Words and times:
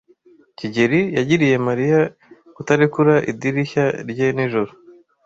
kigeli 0.57 0.99
yagiriye 1.17 1.55
Mariya 1.67 2.01
kutarekura 2.55 3.13
idirishya 3.31 3.85
rye 4.11 4.27
nijoro. 4.35 4.71